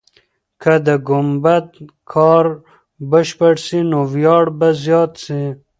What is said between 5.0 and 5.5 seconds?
سي.